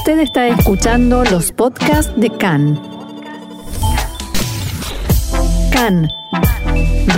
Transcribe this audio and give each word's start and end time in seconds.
Usted 0.00 0.20
está 0.20 0.48
escuchando 0.48 1.24
los 1.24 1.52
podcasts 1.52 2.10
de 2.16 2.30
CAN. 2.30 2.80
CAN, 5.70 6.08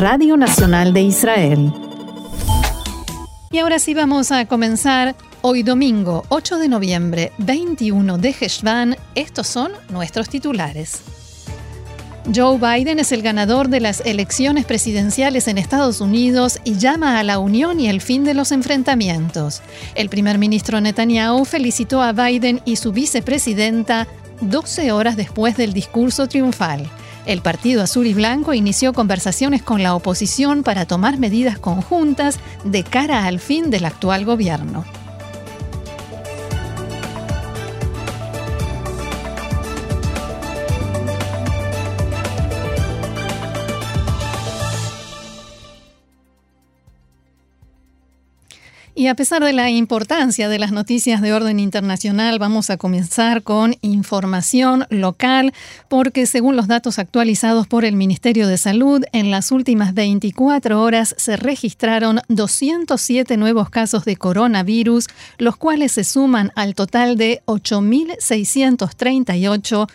Radio 0.01 0.37
Nacional 0.37 0.93
de 0.93 1.03
Israel. 1.03 1.73
Y 3.53 3.59
ahora 3.59 3.79
sí 3.79 3.95
vamos 3.95 4.33
a 4.33 4.47
comenzar 4.47 5.15
hoy 5.43 5.63
domingo 5.63 6.25
8 6.29 6.59
de 6.59 6.69
noviembre, 6.69 7.33
21 7.39 8.19
de 8.19 8.31
Heshvan. 8.31 8.97
Estos 9.15 9.47
son 9.47 9.71
nuestros 9.89 10.29
titulares. 10.29 11.22
Joe 12.33 12.57
Biden 12.57 13.01
es 13.01 13.11
el 13.11 13.21
ganador 13.21 13.69
de 13.69 13.81
las 13.81 14.01
elecciones 14.01 14.65
presidenciales 14.65 15.49
en 15.49 15.59
Estados 15.59 16.01
Unidos 16.01 16.61
y 16.63 16.77
llama 16.77 17.19
a 17.19 17.25
la 17.25 17.41
unión 17.41 17.81
y 17.81 17.89
el 17.89 18.01
fin 18.01 18.23
de 18.23 18.33
los 18.33 18.53
enfrentamientos. 18.53 19.61
El 19.97 20.09
primer 20.09 20.39
ministro 20.39 20.81
Netanyahu 20.81 21.45
felicitó 21.45 22.01
a 22.01 22.13
Biden 22.13 22.61
y 22.65 22.77
su 22.77 22.93
vicepresidenta 22.93 24.07
12 24.41 24.93
horas 24.93 25.17
después 25.17 25.57
del 25.57 25.73
discurso 25.73 26.29
triunfal. 26.29 26.89
El 27.27 27.43
Partido 27.43 27.83
Azul 27.83 28.07
y 28.07 28.15
Blanco 28.15 28.55
inició 28.55 28.93
conversaciones 28.93 29.63
con 29.63 29.83
la 29.83 29.95
oposición 29.95 30.63
para 30.63 30.87
tomar 30.87 31.19
medidas 31.19 31.59
conjuntas 31.59 32.39
de 32.65 32.85
cara 32.85 33.25
al 33.25 33.41
fin 33.41 33.71
del 33.71 33.85
actual 33.85 34.25
gobierno. 34.25 34.85
Y 49.03 49.09
a 49.09 49.17
pesar 49.17 49.43
de 49.43 49.53
la 49.53 49.69
importancia 49.69 50.49
de 50.49 50.61
las 50.61 50.71
noticias 50.71 51.21
de 51.21 51.33
orden 51.33 51.59
internacional, 51.59 52.39
vamos 52.39 52.71
a 52.71 52.77
comenzar 52.77 53.43
con 53.43 53.75
información 53.81 54.87
local, 54.91 55.53
porque 55.89 56.25
según 56.25 56.55
los 56.55 56.69
datos 56.69 57.01
actualizados 57.01 57.67
por 57.67 57.85
el 57.85 57.97
Ministerio 57.97 58.47
de 58.47 58.59
Salud, 58.59 59.03
en 59.13 59.33
las 59.33 59.51
últimas 59.51 59.95
24 59.95 60.81
horas 60.81 61.17
se 61.19 61.37
registraron 61.37 62.21
207 62.29 63.37
nuevos 63.39 63.71
casos 63.71 64.05
de 64.05 64.15
coronavirus, 64.15 65.09
los 65.37 65.57
cuales 65.57 65.91
se 65.91 66.05
suman 66.05 66.53
al 66.55 66.77
total 66.77 67.17
de 67.17 67.43
8.638 67.47 69.89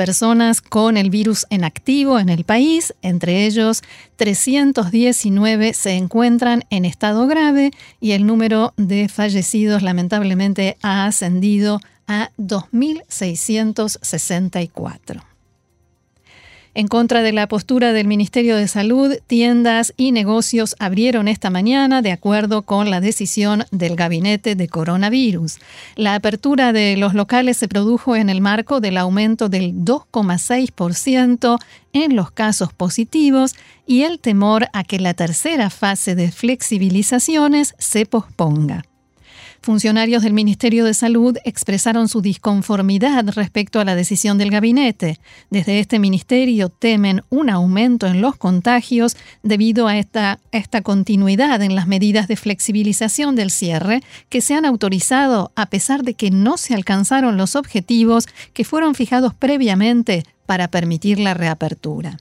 personas 0.00 0.62
con 0.62 0.96
el 0.96 1.10
virus 1.10 1.44
en 1.50 1.62
activo 1.62 2.18
en 2.18 2.30
el 2.30 2.44
país, 2.44 2.94
entre 3.02 3.44
ellos 3.44 3.82
319 4.16 5.74
se 5.74 5.90
encuentran 5.90 6.64
en 6.70 6.86
estado 6.86 7.26
grave 7.26 7.70
y 8.00 8.12
el 8.12 8.24
número 8.24 8.72
de 8.78 9.10
fallecidos 9.10 9.82
lamentablemente 9.82 10.78
ha 10.80 11.04
ascendido 11.04 11.82
a 12.06 12.30
2.664. 12.38 15.29
En 16.72 16.86
contra 16.86 17.22
de 17.22 17.32
la 17.32 17.48
postura 17.48 17.92
del 17.92 18.06
Ministerio 18.06 18.56
de 18.56 18.68
Salud, 18.68 19.16
tiendas 19.26 19.92
y 19.96 20.12
negocios 20.12 20.76
abrieron 20.78 21.26
esta 21.26 21.50
mañana 21.50 22.00
de 22.00 22.12
acuerdo 22.12 22.62
con 22.62 22.90
la 22.90 23.00
decisión 23.00 23.64
del 23.72 23.96
gabinete 23.96 24.54
de 24.54 24.68
coronavirus. 24.68 25.58
La 25.96 26.14
apertura 26.14 26.72
de 26.72 26.96
los 26.96 27.12
locales 27.12 27.56
se 27.56 27.66
produjo 27.66 28.14
en 28.14 28.30
el 28.30 28.40
marco 28.40 28.80
del 28.80 28.98
aumento 28.98 29.48
del 29.48 29.74
2,6% 29.74 31.58
en 31.92 32.14
los 32.14 32.30
casos 32.30 32.72
positivos 32.72 33.56
y 33.84 34.02
el 34.02 34.20
temor 34.20 34.68
a 34.72 34.84
que 34.84 35.00
la 35.00 35.14
tercera 35.14 35.70
fase 35.70 36.14
de 36.14 36.30
flexibilizaciones 36.30 37.74
se 37.78 38.06
posponga. 38.06 38.84
Funcionarios 39.62 40.22
del 40.22 40.32
Ministerio 40.32 40.86
de 40.86 40.94
Salud 40.94 41.36
expresaron 41.44 42.08
su 42.08 42.22
disconformidad 42.22 43.28
respecto 43.34 43.78
a 43.78 43.84
la 43.84 43.94
decisión 43.94 44.38
del 44.38 44.50
gabinete. 44.50 45.18
Desde 45.50 45.80
este 45.80 45.98
ministerio 45.98 46.70
temen 46.70 47.24
un 47.28 47.50
aumento 47.50 48.06
en 48.06 48.22
los 48.22 48.36
contagios 48.36 49.18
debido 49.42 49.86
a 49.86 49.98
esta, 49.98 50.38
esta 50.50 50.80
continuidad 50.80 51.60
en 51.60 51.74
las 51.74 51.86
medidas 51.86 52.26
de 52.26 52.36
flexibilización 52.36 53.36
del 53.36 53.50
cierre 53.50 54.02
que 54.30 54.40
se 54.40 54.54
han 54.54 54.64
autorizado 54.64 55.52
a 55.56 55.66
pesar 55.66 56.04
de 56.04 56.14
que 56.14 56.30
no 56.30 56.56
se 56.56 56.74
alcanzaron 56.74 57.36
los 57.36 57.54
objetivos 57.54 58.28
que 58.54 58.64
fueron 58.64 58.94
fijados 58.94 59.34
previamente 59.34 60.24
para 60.46 60.68
permitir 60.68 61.18
la 61.18 61.34
reapertura. 61.34 62.16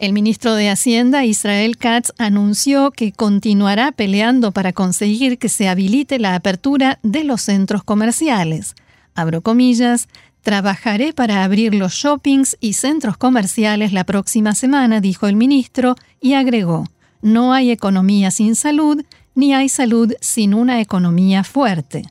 El 0.00 0.14
ministro 0.14 0.54
de 0.54 0.70
Hacienda, 0.70 1.26
Israel 1.26 1.76
Katz, 1.76 2.12
anunció 2.16 2.90
que 2.90 3.12
continuará 3.12 3.92
peleando 3.92 4.50
para 4.50 4.72
conseguir 4.72 5.36
que 5.36 5.50
se 5.50 5.68
habilite 5.68 6.18
la 6.18 6.34
apertura 6.34 6.98
de 7.02 7.22
los 7.22 7.42
centros 7.42 7.84
comerciales. 7.84 8.74
Abro 9.14 9.42
comillas, 9.42 10.08
trabajaré 10.40 11.12
para 11.12 11.44
abrir 11.44 11.74
los 11.74 11.92
shoppings 11.92 12.56
y 12.60 12.72
centros 12.72 13.18
comerciales 13.18 13.92
la 13.92 14.04
próxima 14.04 14.54
semana, 14.54 15.02
dijo 15.02 15.26
el 15.26 15.36
ministro, 15.36 15.96
y 16.18 16.32
agregó, 16.32 16.86
no 17.20 17.52
hay 17.52 17.70
economía 17.70 18.30
sin 18.30 18.56
salud, 18.56 19.04
ni 19.34 19.52
hay 19.52 19.68
salud 19.68 20.14
sin 20.22 20.54
una 20.54 20.80
economía 20.80 21.44
fuerte. 21.44 22.04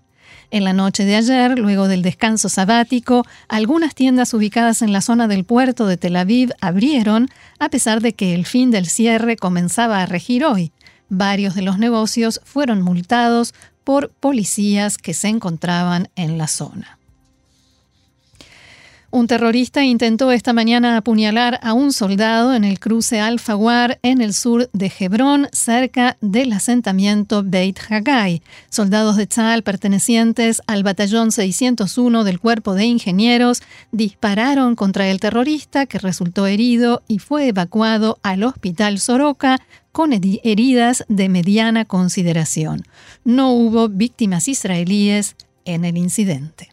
En 0.52 0.64
la 0.64 0.74
noche 0.74 1.06
de 1.06 1.16
ayer, 1.16 1.60
luego 1.60 1.88
del 1.88 2.02
descanso 2.02 2.50
sabático, 2.50 3.26
algunas 3.48 3.94
tiendas 3.94 4.34
ubicadas 4.34 4.82
en 4.82 4.92
la 4.92 5.02
zona 5.02 5.28
del 5.28 5.44
puerto 5.44 5.86
de 5.86 5.98
Tel 5.98 6.16
Aviv 6.16 6.52
abrieron, 6.60 7.30
a 7.60 7.70
pesar 7.70 8.02
de 8.02 8.14
que 8.14 8.34
el 8.34 8.46
fin 8.46 8.72
del 8.72 8.88
cierre 8.88 9.36
comenzaba 9.36 10.02
a 10.02 10.08
regir 10.08 10.44
hoy. 10.44 10.72
Varios 11.08 11.54
de 11.56 11.62
los 11.62 11.78
negocios 11.78 12.42
fueron 12.44 12.82
multados 12.82 13.54
por 13.84 14.10
policías 14.10 14.98
que 14.98 15.14
se 15.14 15.28
encontraban 15.28 16.10
en 16.16 16.38
la 16.38 16.48
zona. 16.48 16.99
Un 19.12 19.25
terrorista 19.25 19.84
intentó 19.84 20.31
esta 20.31 20.53
mañana 20.53 20.96
apuñalar 20.96 21.59
a 21.64 21.74
un 21.74 21.94
soldado 21.94 22.53
en 22.53 22.64
el 22.64 22.80
cruce 22.80 23.20
Al-Fawar 23.20 23.97
en 24.03 24.22
el 24.22 24.36
sur 24.36 24.70
de 24.72 24.92
Hebrón, 25.00 25.47
cerca 25.52 26.16
del 26.22 26.53
asentamiento 26.53 27.42
Beit 27.44 27.80
Haggai. 27.90 28.44
Soldados 28.69 29.18
de 29.18 29.25
Tzal 29.25 29.64
pertenecientes 29.64 30.62
al 30.68 30.84
batallón 30.84 31.31
601 31.31 32.24
del 32.24 32.40
Cuerpo 32.40 32.75
de 32.75 32.86
Ingenieros 32.86 33.64
dispararon 33.92 34.75
contra 34.75 35.08
el 35.08 35.19
terrorista 35.19 35.88
que 35.88 35.98
resultó 35.98 36.46
herido 36.46 37.02
y 37.08 37.18
fue 37.18 37.48
evacuado 37.48 38.19
al 38.22 38.44
hospital 38.44 39.00
Soroka 39.00 39.59
con 39.92 40.14
heridas 40.14 41.03
de 41.08 41.30
mediana 41.30 41.84
consideración. 41.86 42.84
No 43.25 43.53
hubo 43.53 43.90
víctimas 43.90 44.48
israelíes 44.48 45.36
en 45.66 45.84
el 45.84 45.98
incidente. 45.98 46.69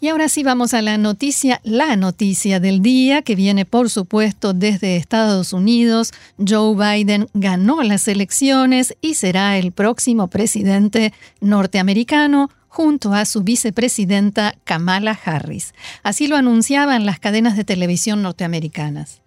Y 0.00 0.08
ahora 0.08 0.28
sí 0.28 0.44
vamos 0.44 0.74
a 0.74 0.82
la 0.82 0.96
noticia, 0.96 1.60
la 1.64 1.96
noticia 1.96 2.60
del 2.60 2.82
día, 2.82 3.22
que 3.22 3.34
viene 3.34 3.64
por 3.64 3.90
supuesto 3.90 4.52
desde 4.52 4.96
Estados 4.96 5.52
Unidos. 5.52 6.12
Joe 6.38 6.76
Biden 6.76 7.28
ganó 7.34 7.82
las 7.82 8.06
elecciones 8.06 8.94
y 9.00 9.14
será 9.14 9.58
el 9.58 9.72
próximo 9.72 10.28
presidente 10.28 11.12
norteamericano 11.40 12.48
junto 12.68 13.12
a 13.12 13.24
su 13.24 13.42
vicepresidenta 13.42 14.54
Kamala 14.62 15.18
Harris. 15.24 15.74
Así 16.04 16.28
lo 16.28 16.36
anunciaban 16.36 17.04
las 17.04 17.18
cadenas 17.18 17.56
de 17.56 17.64
televisión 17.64 18.22
norteamericanas. 18.22 19.20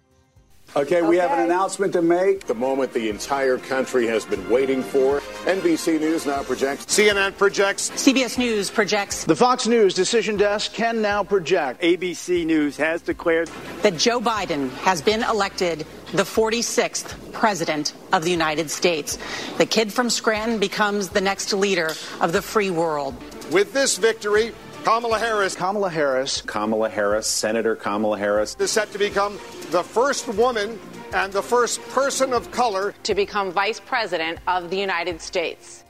Okay, 0.74 1.02
we 1.02 1.18
have 1.18 1.30
an 1.32 1.40
announcement 1.40 1.92
to 1.92 2.00
make. 2.00 2.46
The 2.46 2.54
moment 2.54 2.94
the 2.94 3.10
entire 3.10 3.58
country 3.58 4.06
has 4.06 4.24
been 4.24 4.48
waiting 4.48 4.82
for. 4.82 5.20
NBC 5.44 6.00
News 6.00 6.24
now 6.24 6.42
projects. 6.42 6.86
CNN 6.86 7.36
projects. 7.36 7.90
CBS 7.90 8.38
News 8.38 8.70
projects. 8.70 9.24
The 9.24 9.36
Fox 9.36 9.66
News 9.66 9.92
decision 9.92 10.38
desk 10.38 10.72
can 10.72 11.02
now 11.02 11.24
project. 11.24 11.82
ABC 11.82 12.46
News 12.46 12.78
has 12.78 13.02
declared 13.02 13.50
that 13.82 13.98
Joe 13.98 14.18
Biden 14.18 14.70
has 14.78 15.02
been 15.02 15.22
elected 15.24 15.86
the 16.12 16.22
46th 16.22 17.32
President 17.32 17.92
of 18.14 18.24
the 18.24 18.30
United 18.30 18.70
States. 18.70 19.18
The 19.58 19.66
kid 19.66 19.92
from 19.92 20.08
Scranton 20.08 20.58
becomes 20.58 21.10
the 21.10 21.20
next 21.20 21.52
leader 21.52 21.92
of 22.22 22.32
the 22.32 22.40
free 22.40 22.70
world. 22.70 23.14
With 23.50 23.74
this 23.74 23.98
victory, 23.98 24.52
Kamala 24.84 25.16
Harris. 25.18 25.54
Kamala 25.54 25.90
Harris. 25.90 26.42
Kamala 26.42 26.88
Harris, 26.88 27.26
Senator 27.28 27.76
Kamala 27.76 28.18
Harris. 28.18 28.56
Is 28.58 28.72
set 28.72 28.90
to 28.92 28.98
become 28.98 29.38
the 29.70 29.82
first 29.82 30.26
woman 30.26 30.78
and 31.14 31.32
the 31.32 31.42
first 31.42 31.80
person 31.90 32.32
of 32.32 32.50
color 32.50 32.92
to 33.04 33.14
become 33.14 33.52
Vice 33.52 33.78
President 33.78 34.40
of 34.48 34.70
the 34.70 34.76
United 34.76 35.20
States. 35.20 35.84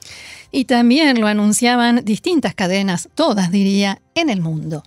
Y 0.53 0.65
también 0.65 1.19
lo 1.19 1.27
anunciaban 1.27 2.05
distintas 2.05 2.55
cadenas, 2.55 3.09
todas 3.15 3.50
diría, 3.50 3.99
en 4.15 4.29
el 4.29 4.41
mundo. 4.41 4.83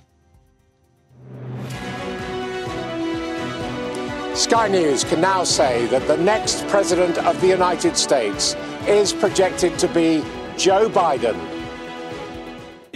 Sky 4.36 4.68
News 4.68 5.04
can 5.04 5.20
now 5.22 5.44
say 5.44 5.88
that 5.88 6.06
the 6.08 6.18
next 6.18 6.68
President 6.68 7.18
of 7.26 7.40
the 7.42 7.48
United 7.48 7.98
States 7.98 8.56
is 8.88 9.14
projected 9.14 9.80
to 9.80 9.88
be 9.88 10.22
Joe 10.58 10.90
Biden. 10.90 11.55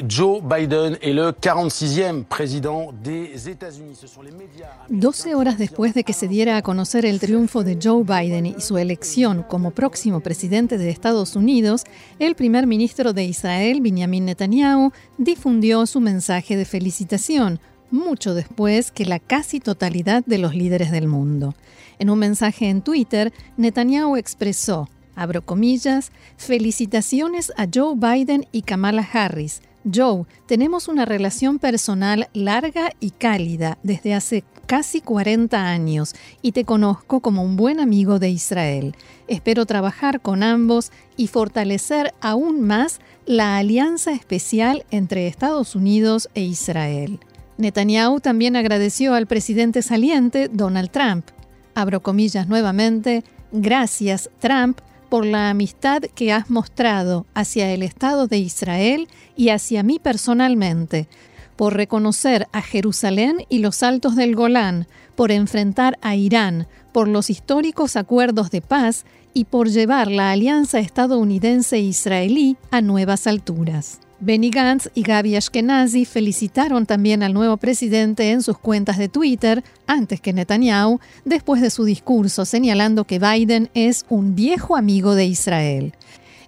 Joe 0.07 0.41
Biden 0.41 0.97
est 1.01 1.13
le 1.13 1.31
46e 1.31 2.23
président 2.23 2.93
des 3.03 3.49
États-Unis. 3.49 3.95
Ce 3.95 4.07
sont 4.07 4.21
les 4.21 4.31
médias. 4.31 4.67
12 4.89 5.33
horas 5.35 5.55
después 5.57 5.93
de 5.93 6.01
que 6.03 6.13
se 6.13 6.27
diera 6.27 6.57
a 6.57 6.61
conocer 6.61 7.05
el 7.05 7.19
triunfo 7.19 7.63
de 7.63 7.77
Joe 7.81 8.03
Biden 8.03 8.45
y 8.45 8.61
su 8.61 8.77
elección 8.77 9.43
como 9.43 9.71
próximo 9.71 10.21
presidente 10.21 10.77
de 10.77 10.89
Estados 10.89 11.35
Unidos, 11.35 11.83
el 12.19 12.35
primer 12.35 12.67
ministro 12.67 13.13
de 13.13 13.25
Israel, 13.25 13.81
Benjamin 13.81 14.25
Netanyahu, 14.25 14.91
difundió 15.17 15.85
su 15.85 15.99
mensaje 15.99 16.55
de 16.55 16.65
felicitación, 16.65 17.59
mucho 17.91 18.33
después 18.33 18.91
que 18.91 19.05
la 19.05 19.19
casi 19.19 19.59
totalidad 19.59 20.23
de 20.25 20.37
los 20.37 20.55
líderes 20.55 20.91
del 20.91 21.07
mundo. 21.07 21.55
En 21.97 22.09
un 22.09 22.19
mensaje 22.19 22.69
en 22.69 22.81
Twitter, 22.81 23.33
Netanyahu 23.57 24.15
expresó, 24.15 24.87
abro 25.15 25.45
comillas, 25.45 26.11
felicitaciones 26.37 27.51
a 27.57 27.67
Joe 27.73 27.95
Biden 27.95 28.45
y 28.51 28.61
Kamala 28.61 29.07
Harris. 29.11 29.61
Joe, 29.83 30.25
tenemos 30.45 30.87
una 30.87 31.05
relación 31.05 31.57
personal 31.57 32.29
larga 32.33 32.91
y 32.99 33.11
cálida 33.11 33.77
desde 33.81 34.13
hace 34.13 34.43
casi 34.65 35.01
40 35.01 35.67
años 35.67 36.13
y 36.41 36.51
te 36.51 36.65
conozco 36.65 37.21
como 37.21 37.43
un 37.43 37.55
buen 37.55 37.79
amigo 37.79 38.19
de 38.19 38.29
Israel. 38.29 38.95
Espero 39.27 39.65
trabajar 39.65 40.21
con 40.21 40.43
ambos 40.43 40.91
y 41.17 41.27
fortalecer 41.27 42.13
aún 42.21 42.61
más 42.61 42.99
la 43.25 43.57
alianza 43.57 44.11
especial 44.11 44.85
entre 44.91 45.27
Estados 45.27 45.75
Unidos 45.75 46.29
e 46.35 46.41
Israel. 46.41 47.19
Netanyahu 47.57 48.19
también 48.19 48.55
agradeció 48.55 49.15
al 49.15 49.27
presidente 49.27 49.81
saliente, 49.81 50.49
Donald 50.49 50.91
Trump. 50.91 51.25
Abro 51.73 52.01
comillas 52.01 52.47
nuevamente, 52.47 53.23
gracias 53.51 54.29
Trump 54.39 54.79
por 55.09 55.25
la 55.25 55.49
amistad 55.49 56.03
que 56.15 56.31
has 56.31 56.49
mostrado 56.49 57.25
hacia 57.33 57.71
el 57.71 57.83
Estado 57.83 58.27
de 58.27 58.37
Israel 58.37 59.07
y 59.35 59.49
hacia 59.49 59.83
mí 59.83 59.99
personalmente, 59.99 61.07
por 61.55 61.75
reconocer 61.75 62.47
a 62.53 62.61
Jerusalén 62.61 63.45
y 63.49 63.59
los 63.59 63.83
altos 63.83 64.15
del 64.15 64.35
Golán, 64.35 64.87
por 65.15 65.31
enfrentar 65.31 65.97
a 66.01 66.15
Irán, 66.15 66.67
por 66.93 67.07
los 67.07 67.29
históricos 67.29 67.95
acuerdos 67.95 68.49
de 68.51 68.61
paz 68.61 69.05
y 69.33 69.45
por 69.45 69.69
llevar 69.69 70.09
la 70.09 70.31
alianza 70.31 70.79
estadounidense-israelí 70.79 72.57
a 72.71 72.81
nuevas 72.81 73.27
alturas. 73.27 73.99
Benny 74.21 74.49
Gantz 74.49 74.89
y 74.95 75.03
Gaby 75.03 75.37
Ashkenazi 75.37 76.03
felicitaron 76.03 76.85
también 76.85 77.23
al 77.23 77.33
nuevo 77.33 77.55
presidente 77.55 78.31
en 78.31 78.41
sus 78.41 78.57
cuentas 78.57 78.97
de 78.97 79.07
Twitter, 79.07 79.63
antes 79.87 80.19
que 80.19 80.33
Netanyahu, 80.33 80.99
después 81.23 81.61
de 81.61 81.69
su 81.69 81.85
discurso 81.85 82.43
señalando 82.43 83.05
que 83.05 83.17
Biden 83.17 83.69
es 83.73 84.05
un 84.09 84.35
viejo 84.35 84.75
amigo 84.75 85.15
de 85.15 85.25
Israel. 85.25 85.93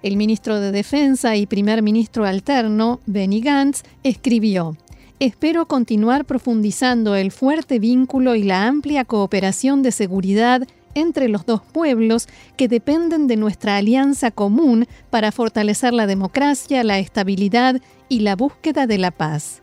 El 0.04 0.18
ministro 0.18 0.60
de 0.60 0.74
Defensa 0.74 1.38
y 1.38 1.46
primer 1.46 1.82
ministro 1.82 2.26
alterno, 2.26 3.00
Benny 3.06 3.40
Gantz, 3.40 3.84
escribió, 4.04 4.76
Espero 5.22 5.66
continuar 5.68 6.26
profundizando 6.26 7.16
el 7.16 7.32
fuerte 7.32 7.80
vínculo 7.80 8.36
y 8.36 8.44
la 8.44 8.68
amplia 8.68 9.06
cooperación 9.06 9.82
de 9.82 9.92
seguridad 9.92 10.68
entre 10.96 11.30
los 11.30 11.46
dos 11.46 11.62
pueblos 11.62 12.28
que 12.58 12.68
dependen 12.68 13.28
de 13.28 13.38
nuestra 13.38 13.78
alianza 13.78 14.32
común 14.32 14.88
para 15.10 15.32
fortalecer 15.32 15.94
la 15.94 16.08
democracia, 16.08 16.84
la 16.84 17.00
estabilidad 17.00 17.82
y 18.10 18.20
la 18.20 18.36
búsqueda 18.36 18.88
de 18.88 18.98
la 18.98 19.12
paz. 19.12 19.62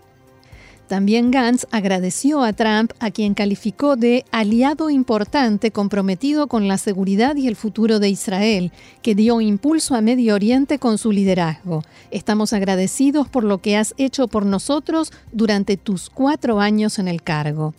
También 0.88 1.30
Gantz 1.30 1.66
agradeció 1.70 2.42
a 2.42 2.54
Trump, 2.54 2.92
a 2.98 3.10
quien 3.10 3.34
calificó 3.34 3.96
de 3.96 4.25
aliado 4.30 4.88
importante 4.88 5.70
comprometido 5.70 6.46
con 6.46 6.66
la 6.66 6.78
seguridad 6.78 7.36
y 7.36 7.46
el 7.46 7.56
futuro 7.56 7.98
de 7.98 8.08
Israel, 8.08 8.72
que 9.02 9.14
dio 9.14 9.42
impulso 9.42 9.94
a 9.94 10.00
Medio 10.00 10.34
Oriente 10.34 10.78
con 10.78 10.96
su 10.96 11.12
liderazgo. 11.12 11.82
Estamos 12.10 12.54
agradecidos 12.54 13.28
por 13.28 13.44
lo 13.44 13.58
que 13.58 13.76
has 13.76 13.94
hecho 13.98 14.28
por 14.28 14.46
nosotros 14.46 15.12
durante 15.30 15.76
tus 15.76 16.08
cuatro 16.08 16.58
años 16.58 16.98
en 16.98 17.08
el 17.08 17.22
cargo. 17.22 17.75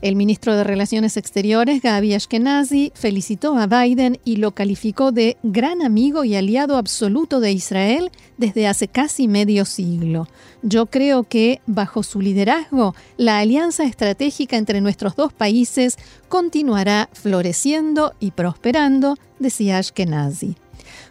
El 0.00 0.16
ministro 0.16 0.56
de 0.56 0.64
Relaciones 0.64 1.16
Exteriores, 1.16 1.82
Gaby 1.82 2.14
Ashkenazi, 2.14 2.92
felicitó 2.94 3.56
a 3.56 3.66
Biden 3.66 4.18
y 4.24 4.36
lo 4.36 4.52
calificó 4.52 5.12
de 5.12 5.36
gran 5.42 5.82
amigo 5.82 6.24
y 6.24 6.36
aliado 6.36 6.76
absoluto 6.76 7.40
de 7.40 7.52
Israel 7.52 8.10
desde 8.36 8.66
hace 8.66 8.88
casi 8.88 9.28
medio 9.28 9.64
siglo. 9.64 10.28
Yo 10.62 10.86
creo 10.86 11.24
que, 11.24 11.60
bajo 11.66 12.02
su 12.02 12.20
liderazgo, 12.20 12.94
la 13.16 13.38
alianza 13.38 13.84
estratégica 13.84 14.56
entre 14.56 14.80
nuestros 14.80 15.16
dos 15.16 15.32
países 15.32 15.96
continuará 16.28 17.08
floreciendo 17.12 18.14
y 18.20 18.30
prosperando, 18.32 19.16
decía 19.38 19.78
Ashkenazi. 19.78 20.56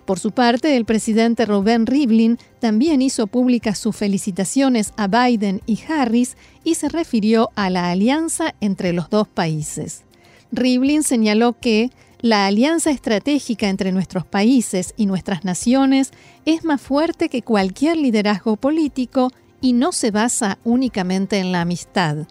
Por 0.06 0.20
su 0.20 0.32
parte, 0.32 0.76
el 0.76 0.86
presidente 0.86 1.46
Rubén 1.46 1.86
Rivlin 1.86 2.38
también 2.60 3.02
hizo 3.02 3.28
públicas 3.28 3.78
sus 3.78 3.96
felicitaciones 3.96 4.94
a 4.98 5.08
Biden 5.08 5.62
y 5.66 5.80
Harris 5.88 6.38
y 6.64 6.76
se 6.76 6.90
refirió 6.90 7.50
a 7.56 7.70
la 7.70 7.92
alianza 7.92 8.56
entre 8.62 8.94
los 8.94 9.10
dos 9.10 9.28
países. 9.28 10.04
Rivlin 10.52 11.04
señaló 11.04 11.54
que 11.60 11.90
la 12.22 12.46
alianza 12.46 12.90
estratégica 12.90 13.68
entre 13.68 13.92
nuestros 13.92 14.26
países 14.26 14.94
y 14.96 15.08
nuestras 15.08 15.44
naciones 15.44 16.12
es 16.46 16.64
más 16.64 16.82
fuerte 16.82 17.28
que 17.28 17.42
cualquier 17.42 17.98
liderazgo 17.98 18.56
político 18.56 19.30
y 19.60 19.74
no 19.74 19.92
se 19.92 20.12
basa 20.12 20.58
únicamente 20.64 21.40
en 21.40 21.52
la 21.52 21.62
amistad. 21.62 22.28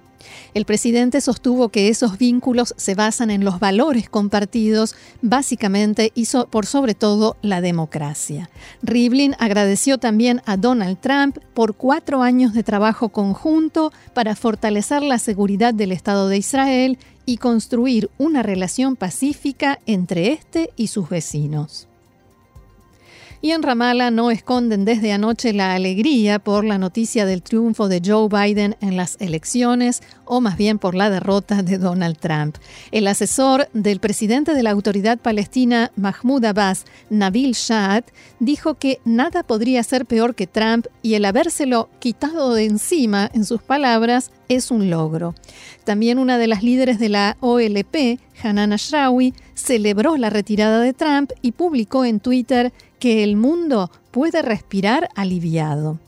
El 0.54 0.64
presidente 0.64 1.20
sostuvo 1.20 1.68
que 1.68 1.88
esos 1.88 2.18
vínculos 2.18 2.74
se 2.76 2.94
basan 2.94 3.30
en 3.30 3.44
los 3.44 3.60
valores 3.60 4.08
compartidos, 4.08 4.94
básicamente 5.20 6.12
y 6.14 6.26
por 6.50 6.66
sobre 6.66 6.94
todo 6.94 7.36
la 7.42 7.60
democracia. 7.60 8.48
Rivlin 8.82 9.34
agradeció 9.38 9.98
también 9.98 10.40
a 10.46 10.56
Donald 10.56 10.98
Trump 11.00 11.38
por 11.54 11.74
cuatro 11.74 12.22
años 12.22 12.54
de 12.54 12.62
trabajo 12.62 13.10
conjunto 13.10 13.92
para 14.14 14.36
fortalecer 14.36 15.02
la 15.02 15.18
seguridad 15.18 15.74
del 15.74 15.92
Estado 15.92 16.28
de 16.28 16.38
Israel 16.38 16.98
y 17.26 17.36
construir 17.36 18.10
una 18.18 18.42
relación 18.42 18.96
pacífica 18.96 19.78
entre 19.86 20.32
este 20.32 20.70
y 20.76 20.88
sus 20.88 21.08
vecinos. 21.08 21.88
Y 23.44 23.50
en 23.50 23.64
Ramallah 23.64 24.12
no 24.12 24.30
esconden 24.30 24.84
desde 24.84 25.12
anoche 25.12 25.52
la 25.52 25.74
alegría 25.74 26.38
por 26.38 26.64
la 26.64 26.78
noticia 26.78 27.26
del 27.26 27.42
triunfo 27.42 27.88
de 27.88 28.00
Joe 28.02 28.28
Biden 28.28 28.76
en 28.80 28.96
las 28.96 29.16
elecciones, 29.18 30.00
o 30.24 30.40
más 30.40 30.56
bien 30.56 30.78
por 30.78 30.94
la 30.94 31.10
derrota 31.10 31.64
de 31.64 31.76
Donald 31.76 32.18
Trump. 32.18 32.56
El 32.92 33.08
asesor 33.08 33.68
del 33.72 33.98
presidente 33.98 34.54
de 34.54 34.62
la 34.62 34.70
autoridad 34.70 35.18
palestina, 35.18 35.90
Mahmoud 35.96 36.44
Abbas, 36.44 36.84
Nabil 37.10 37.54
Shahad, 37.54 38.04
dijo 38.38 38.74
que 38.74 39.00
nada 39.04 39.42
podría 39.42 39.82
ser 39.82 40.06
peor 40.06 40.36
que 40.36 40.46
Trump 40.46 40.86
y 41.02 41.14
el 41.14 41.24
habérselo 41.24 41.88
quitado 41.98 42.54
de 42.54 42.66
encima, 42.66 43.28
en 43.34 43.44
sus 43.44 43.60
palabras, 43.60 44.30
es 44.48 44.70
un 44.70 44.88
logro. 44.88 45.34
También 45.82 46.20
una 46.20 46.38
de 46.38 46.46
las 46.46 46.62
líderes 46.62 47.00
de 47.00 47.08
la 47.08 47.36
OLP, 47.40 48.20
Hanan 48.40 48.72
Ashrawi, 48.72 49.34
celebró 49.54 50.16
la 50.16 50.30
retirada 50.30 50.80
de 50.80 50.92
Trump 50.92 51.32
y 51.42 51.52
publicó 51.52 52.04
en 52.04 52.20
Twitter 52.20 52.72
que 53.02 53.24
el 53.24 53.34
mundo 53.34 53.90
puede 54.12 54.42
respirar 54.42 55.08
aliviado. 55.16 55.98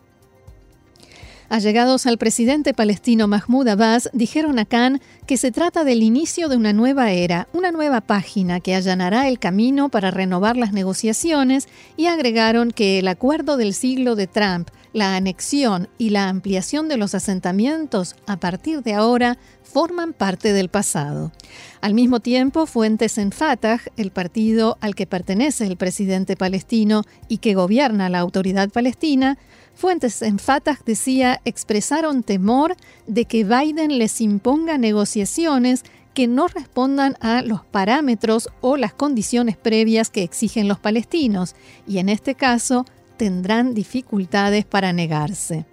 Allegados 1.48 2.06
al 2.06 2.18
presidente 2.18 2.72
palestino 2.72 3.26
Mahmoud 3.26 3.66
Abbas 3.66 4.08
dijeron 4.12 4.60
a 4.60 4.64
Khan 4.64 5.00
que 5.26 5.36
se 5.36 5.50
trata 5.50 5.82
del 5.82 6.04
inicio 6.04 6.48
de 6.48 6.56
una 6.56 6.72
nueva 6.72 7.10
era, 7.10 7.48
una 7.52 7.72
nueva 7.72 8.00
página 8.00 8.60
que 8.60 8.76
allanará 8.76 9.26
el 9.26 9.40
camino 9.40 9.88
para 9.88 10.12
renovar 10.12 10.56
las 10.56 10.72
negociaciones 10.72 11.66
y 11.96 12.06
agregaron 12.06 12.70
que 12.70 13.00
el 13.00 13.08
acuerdo 13.08 13.56
del 13.56 13.74
siglo 13.74 14.14
de 14.14 14.28
Trump, 14.28 14.68
la 14.94 15.16
anexión 15.16 15.88
y 15.98 16.10
la 16.10 16.28
ampliación 16.28 16.88
de 16.88 16.96
los 16.96 17.14
asentamientos 17.14 18.14
a 18.26 18.38
partir 18.38 18.82
de 18.82 18.94
ahora 18.94 19.36
forman 19.62 20.12
parte 20.12 20.52
del 20.52 20.68
pasado. 20.68 21.32
Al 21.80 21.94
mismo 21.94 22.20
tiempo, 22.20 22.64
fuentes 22.64 23.18
en 23.18 23.32
Fatah, 23.32 23.80
el 23.96 24.12
partido 24.12 24.78
al 24.80 24.94
que 24.94 25.06
pertenece 25.06 25.66
el 25.66 25.76
presidente 25.76 26.36
palestino 26.36 27.02
y 27.28 27.38
que 27.38 27.54
gobierna 27.54 28.08
la 28.08 28.20
autoridad 28.20 28.70
palestina, 28.70 29.36
fuentes 29.74 30.22
en 30.22 30.38
Fatah 30.38 30.78
decía 30.86 31.40
expresaron 31.44 32.22
temor 32.22 32.76
de 33.08 33.24
que 33.24 33.42
Biden 33.42 33.98
les 33.98 34.20
imponga 34.20 34.78
negociaciones 34.78 35.82
que 36.14 36.28
no 36.28 36.46
respondan 36.46 37.16
a 37.20 37.42
los 37.42 37.64
parámetros 37.64 38.48
o 38.60 38.76
las 38.76 38.94
condiciones 38.94 39.56
previas 39.56 40.10
que 40.10 40.22
exigen 40.22 40.68
los 40.68 40.78
palestinos, 40.78 41.56
y 41.88 41.98
en 41.98 42.08
este 42.08 42.36
caso 42.36 42.86
tendrán 43.16 43.74
dificultades 43.74 44.64
para 44.64 44.92
negarse. 44.92 45.66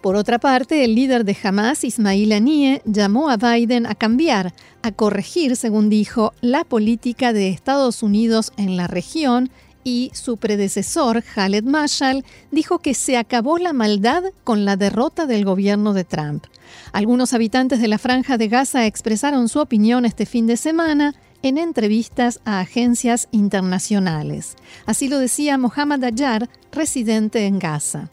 Por 0.00 0.14
otra 0.14 0.38
parte, 0.38 0.84
el 0.84 0.94
líder 0.94 1.24
de 1.24 1.36
Hamas, 1.42 1.82
Ismail 1.82 2.32
Haniyeh, 2.32 2.82
llamó 2.84 3.30
a 3.30 3.36
Biden 3.36 3.84
a 3.84 3.96
cambiar, 3.96 4.54
a 4.82 4.92
corregir, 4.92 5.56
según 5.56 5.88
dijo, 5.88 6.32
la 6.40 6.62
política 6.64 7.32
de 7.32 7.48
Estados 7.48 8.02
Unidos 8.04 8.52
en 8.56 8.76
la 8.76 8.86
región 8.86 9.50
y 9.82 10.10
su 10.14 10.36
predecesor, 10.36 11.22
Khaled 11.22 11.64
Mashal, 11.64 12.24
dijo 12.52 12.78
que 12.78 12.94
se 12.94 13.16
acabó 13.16 13.58
la 13.58 13.72
maldad 13.72 14.22
con 14.44 14.64
la 14.64 14.76
derrota 14.76 15.26
del 15.26 15.44
gobierno 15.44 15.94
de 15.94 16.04
Trump. 16.04 16.44
Algunos 16.92 17.32
habitantes 17.32 17.80
de 17.80 17.88
la 17.88 17.98
franja 17.98 18.38
de 18.38 18.48
Gaza 18.48 18.86
expresaron 18.86 19.48
su 19.48 19.60
opinión 19.60 20.04
este 20.04 20.26
fin 20.26 20.46
de 20.46 20.56
semana 20.56 21.14
en 21.42 21.58
entrevistas 21.58 22.40
a 22.44 22.60
agencias 22.60 23.28
internacionales. 23.30 24.56
Así 24.86 25.08
lo 25.08 25.18
decía 25.18 25.58
Mohammad 25.58 26.04
Ayar, 26.04 26.48
residente 26.72 27.46
en 27.46 27.58
Gaza. 27.58 28.10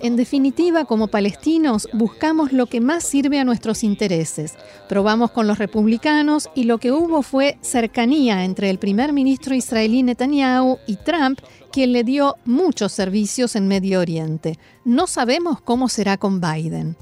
En 0.00 0.16
definitiva, 0.16 0.84
como 0.86 1.06
palestinos, 1.06 1.88
buscamos 1.92 2.52
lo 2.52 2.66
que 2.66 2.80
más 2.80 3.04
sirve 3.04 3.38
a 3.38 3.44
nuestros 3.44 3.84
intereses. 3.84 4.54
Probamos 4.88 5.30
con 5.30 5.46
los 5.46 5.58
republicanos 5.58 6.50
y 6.56 6.64
lo 6.64 6.78
que 6.78 6.90
hubo 6.90 7.22
fue 7.22 7.58
cercanía 7.60 8.44
entre 8.44 8.70
el 8.70 8.78
primer 8.78 9.12
ministro 9.12 9.54
israelí 9.54 10.02
Netanyahu 10.02 10.78
y 10.88 10.96
Trump, 10.96 11.38
quien 11.70 11.92
le 11.92 12.02
dio 12.02 12.36
muchos 12.44 12.90
servicios 12.90 13.54
en 13.54 13.68
Medio 13.68 14.00
Oriente. 14.00 14.58
No 14.84 15.06
sabemos 15.06 15.60
cómo 15.60 15.88
será 15.88 16.16
con 16.16 16.40
Biden. 16.40 16.96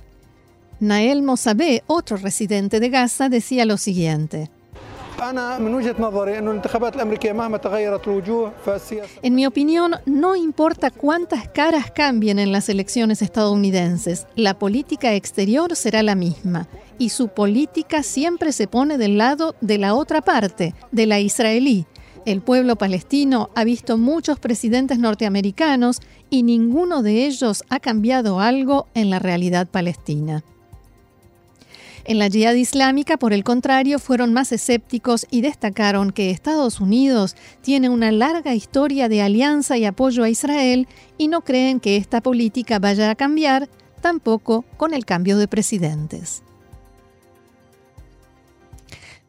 Nael 0.84 1.22
Mosabé, 1.22 1.82
otro 1.86 2.18
residente 2.18 2.78
de 2.78 2.90
Gaza, 2.90 3.30
decía 3.30 3.64
lo 3.64 3.78
siguiente. 3.78 4.50
En 9.22 9.34
mi 9.34 9.46
opinión, 9.46 9.94
no 10.04 10.36
importa 10.36 10.90
cuántas 10.90 11.48
caras 11.48 11.90
cambien 11.90 12.38
en 12.38 12.52
las 12.52 12.68
elecciones 12.68 13.22
estadounidenses, 13.22 14.26
la 14.36 14.58
política 14.58 15.14
exterior 15.14 15.74
será 15.74 16.02
la 16.02 16.14
misma 16.14 16.68
y 16.98 17.08
su 17.08 17.28
política 17.28 18.02
siempre 18.02 18.52
se 18.52 18.66
pone 18.66 18.98
del 18.98 19.16
lado 19.16 19.54
de 19.62 19.78
la 19.78 19.94
otra 19.94 20.20
parte, 20.20 20.74
de 20.92 21.06
la 21.06 21.18
israelí. 21.18 21.86
El 22.26 22.42
pueblo 22.42 22.76
palestino 22.76 23.48
ha 23.54 23.64
visto 23.64 23.96
muchos 23.96 24.38
presidentes 24.38 24.98
norteamericanos 24.98 26.00
y 26.28 26.42
ninguno 26.42 27.02
de 27.02 27.24
ellos 27.24 27.64
ha 27.70 27.80
cambiado 27.80 28.40
algo 28.40 28.88
en 28.94 29.08
la 29.08 29.18
realidad 29.18 29.66
palestina. 29.66 30.44
En 32.06 32.18
la 32.18 32.28
yihad 32.28 32.54
islámica, 32.54 33.16
por 33.16 33.32
el 33.32 33.44
contrario, 33.44 33.98
fueron 33.98 34.34
más 34.34 34.52
escépticos 34.52 35.26
y 35.30 35.40
destacaron 35.40 36.10
que 36.10 36.30
Estados 36.30 36.78
Unidos 36.80 37.34
tiene 37.62 37.88
una 37.88 38.12
larga 38.12 38.54
historia 38.54 39.08
de 39.08 39.22
alianza 39.22 39.78
y 39.78 39.86
apoyo 39.86 40.22
a 40.22 40.28
Israel 40.28 40.86
y 41.16 41.28
no 41.28 41.40
creen 41.40 41.80
que 41.80 41.96
esta 41.96 42.20
política 42.20 42.78
vaya 42.78 43.10
a 43.10 43.14
cambiar, 43.14 43.70
tampoco 44.02 44.66
con 44.76 44.92
el 44.92 45.06
cambio 45.06 45.38
de 45.38 45.48
presidentes. 45.48 46.43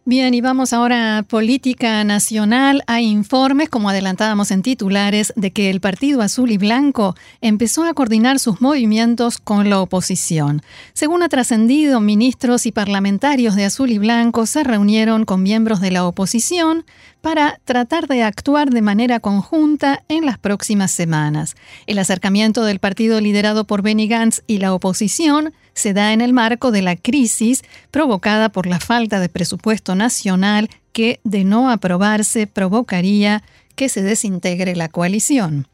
Bien, 0.07 0.35
y 0.35 0.41
vamos 0.41 0.71
ahora 0.71 1.17
a 1.17 1.23
política 1.23 2.03
nacional. 2.03 2.83
Hay 2.85 3.07
informes, 3.07 3.69
como 3.69 3.89
adelantábamos 3.89 4.51
en 4.51 4.61
titulares, 4.61 5.33
de 5.35 5.49
que 5.49 5.71
el 5.71 5.81
Partido 5.81 6.21
Azul 6.21 6.51
y 6.51 6.59
Blanco 6.59 7.15
empezó 7.41 7.85
a 7.85 7.93
coordinar 7.95 8.37
sus 8.37 8.61
movimientos 8.61 9.39
con 9.39 9.67
la 9.67 9.81
oposición. 9.81 10.61
Según 10.93 11.23
ha 11.23 11.29
trascendido, 11.29 12.01
ministros 12.01 12.67
y 12.67 12.71
parlamentarios 12.71 13.55
de 13.55 13.65
Azul 13.65 13.89
y 13.89 13.97
Blanco 13.97 14.45
se 14.45 14.63
reunieron 14.63 15.25
con 15.25 15.41
miembros 15.41 15.81
de 15.81 15.89
la 15.89 16.05
oposición 16.05 16.85
para 17.21 17.59
tratar 17.65 18.07
de 18.07 18.21
actuar 18.21 18.69
de 18.69 18.83
manera 18.83 19.19
conjunta 19.19 20.03
en 20.07 20.27
las 20.27 20.37
próximas 20.37 20.91
semanas. 20.91 21.55
El 21.87 21.97
acercamiento 21.97 22.63
del 22.63 22.77
partido 22.77 23.19
liderado 23.21 23.63
por 23.63 23.81
Benny 23.81 24.07
Gantz 24.07 24.43
y 24.45 24.59
la 24.59 24.71
oposición 24.71 25.51
se 25.75 25.93
da 25.93 26.13
en 26.13 26.21
el 26.21 26.33
marco 26.33 26.71
de 26.71 26.81
la 26.81 26.95
crisis 26.95 27.61
provocada 27.91 28.49
por 28.49 28.65
la 28.65 28.79
falta 28.79 29.19
de 29.19 29.29
presupuesto 29.29 29.93
nacional 29.93 30.69
que, 30.93 31.19
de 31.23 31.43
no 31.43 31.69
aprobarse, 31.69 32.47
provocaría 32.47 33.43
que 33.75 33.89
se 33.89 34.01
desintegre 34.01 34.75
la 34.75 34.89
coalición. 34.89 35.67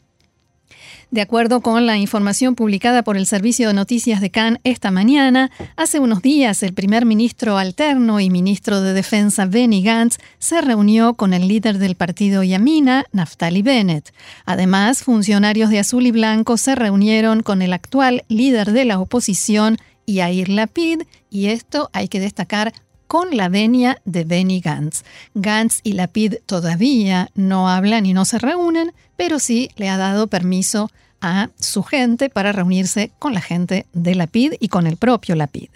De 1.11 1.19
acuerdo 1.19 1.59
con 1.59 1.85
la 1.85 1.97
información 1.97 2.55
publicada 2.55 3.03
por 3.03 3.17
el 3.17 3.25
Servicio 3.25 3.67
de 3.67 3.73
Noticias 3.73 4.21
de 4.21 4.31
Cannes 4.31 4.61
esta 4.63 4.91
mañana, 4.91 5.51
hace 5.75 5.99
unos 5.99 6.21
días 6.21 6.63
el 6.63 6.73
primer 6.73 7.05
ministro 7.05 7.57
alterno 7.57 8.21
y 8.21 8.29
ministro 8.29 8.79
de 8.79 8.93
Defensa 8.93 9.45
Benny 9.45 9.83
Gantz 9.83 10.19
se 10.39 10.61
reunió 10.61 11.15
con 11.15 11.33
el 11.33 11.49
líder 11.49 11.79
del 11.79 11.95
partido 11.95 12.43
Yamina, 12.43 13.03
Naftali 13.11 13.61
Bennett. 13.61 14.13
Además, 14.45 15.03
funcionarios 15.03 15.69
de 15.69 15.79
Azul 15.79 16.07
y 16.07 16.11
Blanco 16.11 16.55
se 16.55 16.75
reunieron 16.75 17.43
con 17.43 17.61
el 17.61 17.73
actual 17.73 18.23
líder 18.29 18.71
de 18.71 18.85
la 18.85 18.97
oposición, 18.97 19.79
Yair 20.07 20.49
Lapid, 20.49 21.03
y 21.29 21.47
esto 21.47 21.89
hay 21.93 22.07
que 22.07 22.19
destacar 22.19 22.73
con 23.07 23.35
la 23.35 23.49
venia 23.49 24.01
de 24.05 24.23
Benny 24.23 24.61
Gantz. 24.61 25.03
Gantz 25.33 25.81
y 25.83 25.93
Lapid 25.93 26.35
todavía 26.45 27.29
no 27.35 27.67
hablan 27.67 28.05
y 28.05 28.13
no 28.13 28.23
se 28.23 28.39
reúnen, 28.39 28.93
pero 29.17 29.39
sí 29.39 29.69
le 29.75 29.89
ha 29.89 29.97
dado 29.97 30.27
permiso 30.27 30.89
a 31.21 31.49
su 31.59 31.83
gente 31.83 32.29
para 32.29 32.51
reunirse 32.51 33.11
con 33.19 33.33
la 33.33 33.41
gente 33.41 33.85
de 33.93 34.15
Lapid 34.15 34.53
y 34.59 34.69
con 34.69 34.87
el 34.87 34.97
propio 34.97 35.35
Lapid. 35.35 35.69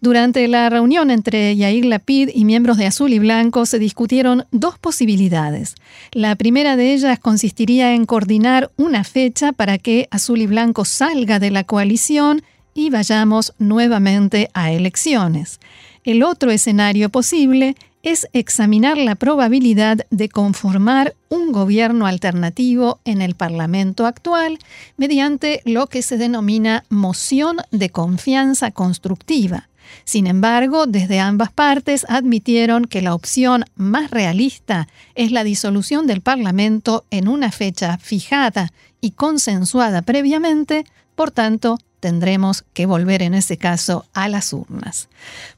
Durante 0.00 0.46
la 0.46 0.68
reunión 0.68 1.10
entre 1.10 1.56
Yair 1.56 1.86
Lapid 1.86 2.28
y 2.34 2.44
miembros 2.44 2.76
de 2.76 2.86
Azul 2.86 3.12
y 3.12 3.18
Blanco 3.18 3.64
se 3.64 3.78
discutieron 3.78 4.44
dos 4.50 4.78
posibilidades. 4.78 5.74
La 6.12 6.36
primera 6.36 6.76
de 6.76 6.92
ellas 6.92 7.18
consistiría 7.18 7.94
en 7.94 8.04
coordinar 8.04 8.70
una 8.76 9.02
fecha 9.02 9.52
para 9.52 9.78
que 9.78 10.08
Azul 10.10 10.42
y 10.42 10.46
Blanco 10.46 10.84
salga 10.84 11.38
de 11.38 11.50
la 11.50 11.64
coalición 11.64 12.42
y 12.76 12.90
vayamos 12.90 13.54
nuevamente 13.58 14.50
a 14.54 14.70
elecciones. 14.70 15.58
El 16.04 16.22
otro 16.22 16.52
escenario 16.52 17.08
posible 17.08 17.74
es 18.02 18.28
examinar 18.32 18.98
la 18.98 19.16
probabilidad 19.16 20.06
de 20.10 20.28
conformar 20.28 21.16
un 21.28 21.50
gobierno 21.50 22.06
alternativo 22.06 23.00
en 23.04 23.22
el 23.22 23.34
Parlamento 23.34 24.06
actual 24.06 24.58
mediante 24.96 25.62
lo 25.64 25.88
que 25.88 26.02
se 26.02 26.16
denomina 26.16 26.84
moción 26.88 27.56
de 27.72 27.90
confianza 27.90 28.70
constructiva. 28.70 29.68
Sin 30.04 30.26
embargo, 30.26 30.86
desde 30.86 31.18
ambas 31.18 31.50
partes 31.50 32.06
admitieron 32.08 32.84
que 32.84 33.02
la 33.02 33.14
opción 33.14 33.64
más 33.74 34.10
realista 34.10 34.86
es 35.14 35.32
la 35.32 35.44
disolución 35.44 36.06
del 36.06 36.20
Parlamento 36.20 37.04
en 37.10 37.26
una 37.26 37.50
fecha 37.50 37.96
fijada 37.98 38.72
y 39.00 39.12
consensuada 39.12 40.02
previamente, 40.02 40.84
por 41.14 41.30
tanto, 41.30 41.78
tendremos 42.00 42.64
que 42.72 42.86
volver 42.86 43.22
en 43.22 43.34
ese 43.34 43.56
caso 43.56 44.06
a 44.12 44.28
las 44.28 44.52
urnas. 44.52 45.08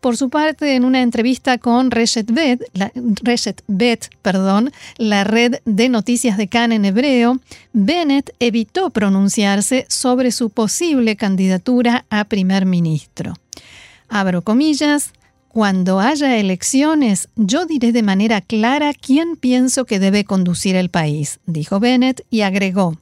Por 0.01 0.17
su 0.17 0.31
parte, 0.31 0.75
en 0.75 0.85
una 0.85 1.03
entrevista 1.03 1.59
con 1.59 1.91
Reshet 1.91 2.31
Bet, 2.31 2.63
la, 2.73 2.93
perdón, 4.23 4.73
la 4.97 5.25
red 5.25 5.57
de 5.65 5.89
noticias 5.89 6.37
de 6.37 6.49
Cannes 6.49 6.77
en 6.77 6.85
hebreo, 6.85 7.41
Bennett 7.73 8.35
evitó 8.41 8.91
pronunciarse 8.91 9.87
sobre 9.89 10.31
su 10.33 10.51
posible 10.51 11.17
candidatura 11.17 12.05
a 12.11 12.25
primer 12.25 12.67
ministro. 12.67 13.35
Abro 14.09 14.43
comillas, 14.43 15.13
cuando 15.49 15.99
haya 15.99 16.37
elecciones, 16.37 17.29
yo 17.35 17.65
diré 17.65 17.91
de 17.91 18.03
manera 18.03 18.41
clara 18.41 18.93
quién 18.95 19.37
pienso 19.37 19.87
que 19.87 19.99
debe 19.99 20.25
conducir 20.25 20.77
el 20.77 20.89
país, 20.89 21.41
dijo 21.47 21.81
Bennett 21.81 22.25
y 22.31 22.43
agregó, 22.43 22.97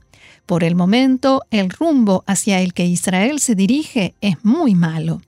por 0.46 0.64
el 0.64 0.74
momento, 0.76 1.42
el 1.50 1.70
rumbo 1.70 2.24
hacia 2.26 2.60
el 2.60 2.72
que 2.72 2.86
Israel 2.86 3.40
se 3.40 3.54
dirige 3.54 4.14
es 4.20 4.44
muy 4.44 4.74
malo. 4.74 5.20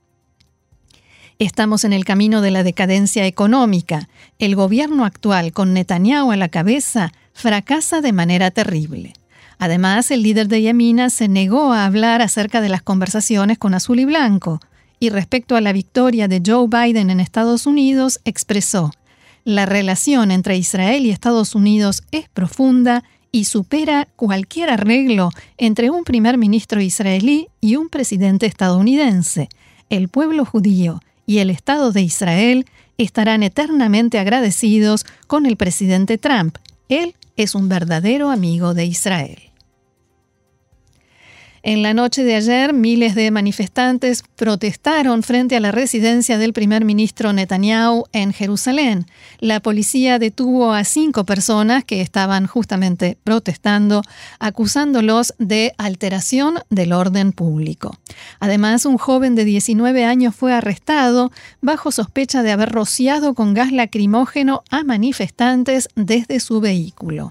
Estamos 1.37 1.83
en 1.83 1.93
el 1.93 2.05
camino 2.05 2.41
de 2.41 2.51
la 2.51 2.63
decadencia 2.63 3.25
económica. 3.25 4.09
El 4.39 4.55
gobierno 4.55 5.05
actual, 5.05 5.53
con 5.53 5.73
Netanyahu 5.73 6.31
a 6.31 6.37
la 6.37 6.49
cabeza, 6.49 7.13
fracasa 7.33 8.01
de 8.01 8.11
manera 8.11 8.51
terrible. 8.51 9.13
Además, 9.57 10.09
el 10.11 10.23
líder 10.23 10.47
de 10.47 10.61
Yamina 10.61 11.09
se 11.09 11.27
negó 11.27 11.73
a 11.73 11.85
hablar 11.85 12.21
acerca 12.21 12.61
de 12.61 12.69
las 12.69 12.81
conversaciones 12.81 13.57
con 13.57 13.73
Azul 13.73 13.99
y 13.99 14.05
Blanco, 14.05 14.59
y 14.99 15.09
respecto 15.09 15.55
a 15.55 15.61
la 15.61 15.71
victoria 15.71 16.27
de 16.27 16.41
Joe 16.45 16.67
Biden 16.67 17.09
en 17.09 17.19
Estados 17.19 17.65
Unidos, 17.65 18.19
expresó, 18.25 18.91
la 19.45 19.65
relación 19.65 20.31
entre 20.31 20.57
Israel 20.57 21.05
y 21.05 21.11
Estados 21.11 21.55
Unidos 21.55 22.03
es 22.11 22.27
profunda 22.29 23.03
y 23.31 23.45
supera 23.45 24.07
cualquier 24.15 24.69
arreglo 24.69 25.29
entre 25.57 25.89
un 25.89 26.03
primer 26.03 26.37
ministro 26.37 26.81
israelí 26.81 27.47
y 27.61 27.75
un 27.75 27.89
presidente 27.89 28.45
estadounidense. 28.45 29.49
El 29.89 30.09
pueblo 30.09 30.45
judío 30.45 31.01
y 31.25 31.39
el 31.39 31.49
Estado 31.49 31.91
de 31.91 32.01
Israel 32.01 32.65
estarán 32.97 33.43
eternamente 33.43 34.19
agradecidos 34.19 35.05
con 35.27 35.45
el 35.45 35.57
presidente 35.57 36.17
Trump. 36.17 36.57
Él 36.89 37.15
es 37.37 37.55
un 37.55 37.69
verdadero 37.69 38.31
amigo 38.31 38.73
de 38.73 38.85
Israel. 38.85 39.48
En 41.61 41.83
la 41.83 41.93
noche 41.93 42.23
de 42.23 42.35
ayer, 42.35 42.73
miles 42.73 43.15
de 43.15 43.31
manifestantes 43.31 44.23
protestaron 44.37 45.23
frente 45.23 45.57
a 45.57 45.59
la 45.59 45.71
residencia 45.71 46.37
del 46.37 46.53
primer 46.53 46.85
ministro 46.85 47.33
Netanyahu 47.33 48.05
en 48.13 48.31
Jerusalén. 48.31 49.05
La 49.39 49.59
policía 49.59 50.19
detuvo 50.19 50.71
a 50.71 50.85
cinco 50.85 51.25
personas 51.25 51.83
que 51.83 51.99
estaban 51.99 52.47
justamente 52.47 53.17
protestando, 53.23 54.03
acusándolos 54.39 55.33
de 55.37 55.73
alteración 55.77 56.59
del 56.69 56.93
orden 56.93 57.33
público. 57.33 57.97
Además, 58.39 58.85
un 58.85 58.97
joven 58.97 59.35
de 59.35 59.43
19 59.43 60.05
años 60.05 60.35
fue 60.35 60.53
arrestado 60.53 61.31
bajo 61.61 61.91
sospecha 61.91 62.41
de 62.41 62.51
haber 62.51 62.71
rociado 62.71 63.33
con 63.33 63.53
gas 63.53 63.73
lacrimógeno 63.73 64.63
a 64.69 64.85
manifestantes 64.85 65.89
desde 65.95 66.39
su 66.39 66.61
vehículo. 66.61 67.29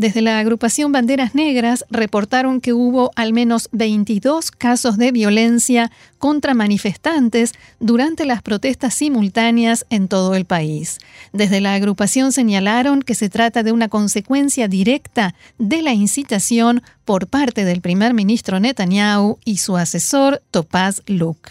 Desde 0.00 0.22
la 0.22 0.38
agrupación 0.38 0.92
Banderas 0.92 1.34
Negras 1.34 1.84
reportaron 1.90 2.62
que 2.62 2.72
hubo 2.72 3.10
al 3.16 3.34
menos 3.34 3.68
22 3.72 4.50
casos 4.50 4.96
de 4.96 5.12
violencia 5.12 5.92
contra 6.16 6.54
manifestantes 6.54 7.52
durante 7.80 8.24
las 8.24 8.40
protestas 8.40 8.94
simultáneas 8.94 9.84
en 9.90 10.08
todo 10.08 10.36
el 10.36 10.46
país. 10.46 11.00
Desde 11.34 11.60
la 11.60 11.74
agrupación 11.74 12.32
señalaron 12.32 13.02
que 13.02 13.14
se 13.14 13.28
trata 13.28 13.62
de 13.62 13.72
una 13.72 13.90
consecuencia 13.90 14.68
directa 14.68 15.34
de 15.58 15.82
la 15.82 15.92
incitación 15.92 16.82
por 17.04 17.26
parte 17.26 17.66
del 17.66 17.82
primer 17.82 18.14
ministro 18.14 18.58
Netanyahu 18.58 19.38
y 19.44 19.58
su 19.58 19.76
asesor 19.76 20.40
Topaz 20.50 21.02
Luk. 21.04 21.50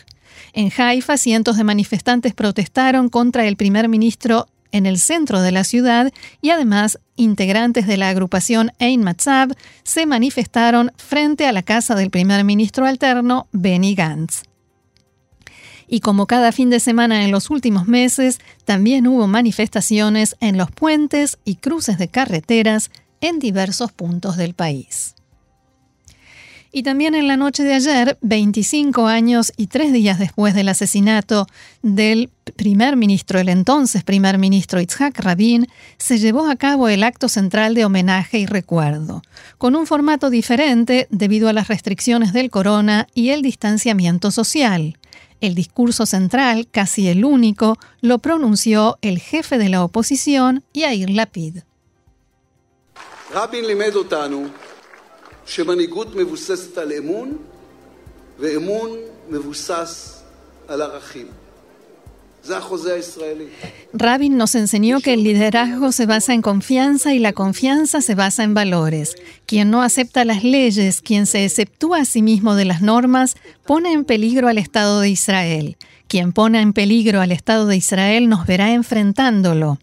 En 0.54 0.72
Haifa, 0.76 1.18
cientos 1.18 1.58
de 1.58 1.64
manifestantes 1.64 2.34
protestaron 2.34 3.10
contra 3.10 3.46
el 3.46 3.58
primer 3.58 3.90
ministro 3.90 4.48
en 4.72 4.86
el 4.86 5.00
centro 5.00 5.42
de 5.42 5.52
la 5.52 5.64
ciudad 5.64 6.12
y 6.42 6.50
además 6.50 7.00
integrantes 7.16 7.88
de 7.88 7.98
la 7.98 8.10
agrupación 8.10 8.72
Ein 8.80 9.04
Matzab 9.04 9.56
se 9.84 10.06
manifestaron 10.06 10.92
frente 10.98 11.46
a 11.46 11.52
la 11.52 11.64
casa 11.64 11.96
del 11.96 12.10
primer 12.10 12.44
ministro 12.44 12.86
alterno 12.86 13.48
Benny 13.52 13.96
Gantz. 13.96 14.44
Y 15.88 16.02
como 16.02 16.28
cada 16.28 16.52
fin 16.52 16.70
de 16.70 16.80
semana 16.80 17.24
en 17.24 17.32
los 17.32 17.50
últimos 17.50 17.88
meses, 17.88 18.40
también 18.64 19.08
hubo 19.08 19.26
manifestaciones 19.28 20.36
en 20.40 20.56
los 20.56 20.70
puentes 20.70 21.40
y 21.46 21.56
cruces 21.56 21.98
de 21.98 22.08
carreteras 22.08 22.92
en 23.22 23.40
diversos 23.40 23.92
puntos 23.92 24.38
del 24.38 24.54
país. 24.54 25.16
Y 26.72 26.84
también 26.84 27.16
en 27.16 27.28
la 27.28 27.36
noche 27.36 27.64
de 27.64 27.74
ayer, 27.74 28.18
25 28.22 29.08
años 29.08 29.52
y 29.58 29.68
tres 29.68 29.92
días 29.92 30.20
después 30.20 30.54
del 30.54 30.70
asesinato 30.70 31.48
del 31.82 32.30
primer 32.56 32.96
ministro, 32.96 33.40
el 33.40 33.50
entonces 33.50 34.04
primer 34.04 34.38
ministro 34.38 34.80
Itzhak 34.80 35.20
Rabin, 35.20 35.68
se 35.98 36.20
llevó 36.20 36.48
a 36.48 36.56
cabo 36.56 36.88
el 36.88 37.04
acto 37.04 37.28
central 37.28 37.74
de 37.74 37.86
homenaje 37.86 38.38
y 38.38 38.46
recuerdo, 38.46 39.24
con 39.58 39.76
un 39.76 39.88
formato 39.88 40.30
diferente 40.30 41.08
debido 41.10 41.50
a 41.50 41.54
las 41.54 41.70
restricciones 41.70 42.34
del 42.34 42.52
corona 42.52 43.08
y 43.16 43.30
el 43.30 43.42
distanciamiento 43.42 44.30
social. 44.30 45.00
El 45.42 45.56
discurso 45.56 46.06
central, 46.06 46.68
casi 46.70 47.08
el 47.08 47.26
único, 47.26 47.78
lo 48.02 48.20
pronunció 48.20 49.00
el 49.02 49.20
jefe 49.20 49.58
de 49.58 49.70
la 49.70 49.84
oposición, 49.84 50.64
Yair 50.74 51.10
Lapid. 51.10 51.60
Rabin 53.34 53.66
שמנהיגות 55.49 56.17
מבוססת 56.17 56.79
על 56.79 56.93
אמון, 56.93 57.37
ואמון 58.39 58.91
מבוסס 59.29 60.23
על 60.69 60.83
ערכים. 60.83 61.27
Rabin 63.95 64.37
nos 64.37 64.55
enseñó 64.55 65.01
que 65.01 65.15
el 65.15 65.25
liderazgo 65.25 65.93
se 65.93 66.05
basa 66.05 66.35
en 66.35 66.43
confianza 66.43 67.15
y 67.15 67.19
la 67.19 67.33
confianza 67.33 68.03
se 68.03 68.15
basa 68.15 68.45
en 68.45 68.53
valores. 68.53 69.17
Quien 69.47 69.71
no 69.71 69.81
acepta 69.83 70.27
las 70.27 70.45
leyes, 70.45 71.01
quien 71.01 71.25
se 71.25 71.47
exceptúa 71.47 72.01
a 72.01 72.05
sí 72.05 72.21
mismo 72.21 72.55
de 72.55 72.67
las 72.67 72.83
normas, 72.83 73.37
pone 73.65 73.93
en 73.93 74.05
peligro 74.05 74.49
al 74.49 74.59
Estado 74.59 75.01
de 75.01 75.09
Israel. 75.09 75.79
Quien 76.07 76.33
pone 76.33 76.61
en 76.61 76.75
peligro 76.75 77.23
al 77.23 77.33
Estado 77.33 77.67
de 77.67 77.77
Israel 77.77 78.29
nos 78.29 78.47
verá 78.47 78.75
enfrentándolo. 78.75 79.79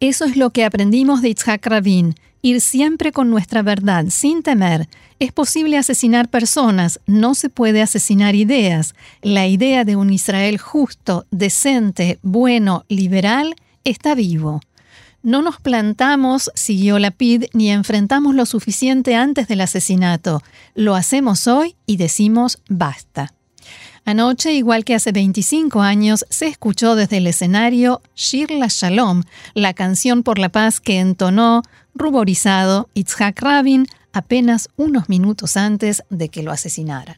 Eso 0.00 0.24
es 0.24 0.36
lo 0.36 0.50
que 0.50 0.64
aprendimos 0.64 1.22
de 1.22 1.28
Itzhak 1.28 1.64
Rabin 1.66 2.16
ir 2.43 2.61
siempre 2.61 3.11
con 3.11 3.31
nuestra 3.31 3.63
verdad, 3.63 4.05
sin 4.09 4.43
temer. 4.43 4.87
Es 5.17 5.31
posible 5.31 5.77
asesinar 5.77 6.29
personas, 6.29 6.99
no 7.07 7.33
se 7.33 7.49
puede 7.49 7.81
asesinar 7.81 8.35
ideas. 8.35 8.93
La 9.23 9.47
idea 9.47 9.85
de 9.85 9.95
un 9.95 10.11
Israel 10.11 10.59
justo, 10.59 11.25
decente, 11.31 12.19
bueno, 12.21 12.85
liberal, 12.89 13.55
está 13.83 14.13
vivo. 14.13 14.61
No 15.23 15.41
nos 15.41 15.61
plantamos, 15.61 16.51
siguió 16.53 16.99
Lapid, 16.99 17.45
ni 17.53 17.71
enfrentamos 17.71 18.35
lo 18.35 18.45
suficiente 18.45 19.15
antes 19.15 19.47
del 19.47 19.61
asesinato. 19.61 20.43
Lo 20.75 20.95
hacemos 20.95 21.47
hoy 21.47 21.77
y 21.85 21.95
decimos 21.95 22.59
basta. 22.67 23.33
Anoche, 24.05 24.51
igual 24.51 24.83
que 24.83 24.95
hace 24.95 25.13
25 25.13 25.81
años, 25.81 26.25
se 26.29 26.47
escuchó 26.47 26.95
desde 26.95 27.17
el 27.17 27.27
escenario 27.27 28.01
Shir 28.15 28.51
la 28.51 28.67
Shalom, 28.69 29.23
la 29.53 29.73
canción 29.73 30.23
por 30.23 30.39
la 30.39 30.49
paz 30.49 30.81
que 30.81 30.99
entonó, 30.99 31.61
ruborizado, 31.93 32.89
Itzhak 32.93 33.41
Rabin 33.41 33.87
apenas 34.13 34.69
unos 34.77 35.09
minutos 35.09 35.57
antes 35.57 36.03
de 36.09 36.29
que 36.29 36.43
lo 36.43 36.51
asesinaran. 36.51 37.15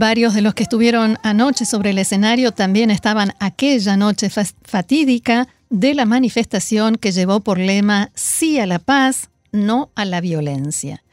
Varios 0.00 0.32
de 0.32 0.40
los 0.40 0.54
que 0.54 0.62
estuvieron 0.62 1.18
anoche 1.22 1.66
sobre 1.66 1.90
el 1.90 1.98
escenario 1.98 2.52
también 2.52 2.90
estaban 2.90 3.34
aquella 3.38 3.98
noche 3.98 4.30
fatídica 4.30 5.46
de 5.68 5.92
la 5.92 6.06
manifestación 6.06 6.96
que 6.96 7.12
llevó 7.12 7.40
por 7.40 7.58
lema 7.58 8.10
sí 8.14 8.58
a 8.58 8.64
la 8.64 8.78
paz, 8.78 9.28
no 9.52 9.90
a 9.94 10.06
la 10.06 10.22
violencia. 10.22 11.04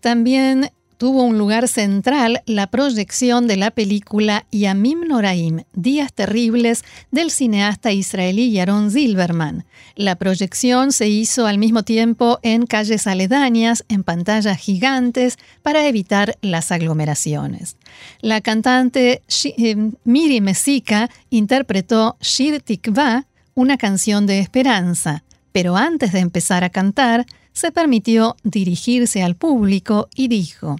También 0.00 0.70
tuvo 0.96 1.22
un 1.22 1.38
lugar 1.38 1.68
central 1.68 2.42
la 2.46 2.66
proyección 2.66 3.46
de 3.46 3.56
la 3.56 3.70
película 3.70 4.46
Yamim 4.50 5.00
Noraim, 5.08 5.62
Días 5.72 6.12
Terribles, 6.12 6.84
del 7.10 7.30
cineasta 7.30 7.92
israelí 7.92 8.52
Yaron 8.52 8.90
Zilberman. 8.90 9.64
La 9.96 10.16
proyección 10.16 10.92
se 10.92 11.08
hizo 11.08 11.46
al 11.46 11.58
mismo 11.58 11.82
tiempo 11.82 12.38
en 12.42 12.66
calles 12.66 13.06
aledañas, 13.06 13.84
en 13.88 14.04
pantallas 14.04 14.58
gigantes, 14.58 15.38
para 15.62 15.86
evitar 15.86 16.36
las 16.40 16.72
aglomeraciones. 16.72 17.76
La 18.20 18.40
cantante 18.40 19.22
eh, 19.44 19.90
Miri 20.04 20.40
Mesika 20.40 21.10
interpretó 21.30 22.16
Shir 22.20 22.60
Tikva, 22.60 23.26
una 23.54 23.76
canción 23.76 24.26
de 24.26 24.40
esperanza, 24.40 25.22
pero 25.52 25.76
antes 25.76 26.12
de 26.12 26.18
empezar 26.18 26.64
a 26.64 26.70
cantar, 26.70 27.26
se 27.54 27.72
permitió 27.72 28.36
dirigirse 28.42 29.22
al 29.22 29.36
público 29.36 30.08
y 30.14 30.28
dijo, 30.28 30.76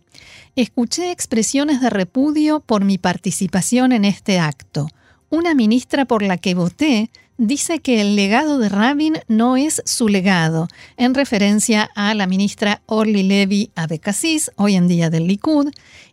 Escuché 0.56 1.10
expresiones 1.10 1.80
de 1.80 1.88
repudio 1.88 2.60
por 2.60 2.84
mi 2.84 2.98
participación 2.98 3.92
en 3.92 4.04
este 4.04 4.38
acto. 4.38 4.88
Una 5.30 5.54
ministra 5.54 6.04
por 6.04 6.22
la 6.22 6.36
que 6.36 6.54
voté 6.54 7.10
dice 7.38 7.80
que 7.80 8.00
el 8.00 8.14
legado 8.14 8.58
de 8.58 8.68
Rabin 8.68 9.14
no 9.26 9.56
es 9.56 9.82
su 9.84 10.08
legado, 10.08 10.68
en 10.96 11.14
referencia 11.14 11.90
a 11.94 12.14
la 12.14 12.26
ministra 12.26 12.82
Orly 12.86 13.22
Levy 13.22 13.70
Abekassis, 13.74 14.52
hoy 14.56 14.76
en 14.76 14.86
día 14.86 15.10
del 15.10 15.26
Likud, 15.26 15.70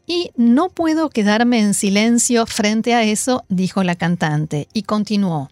y 0.07 0.31
no 0.35 0.69
puedo 0.69 1.09
quedarme 1.09 1.59
en 1.59 1.73
silencio 1.73 2.45
frente 2.45 2.95
a 2.95 3.03
eso, 3.03 3.43
dijo 3.49 3.83
la 3.83 3.95
cantante, 3.95 4.67
y 4.73 4.83
continuó. 4.83 5.49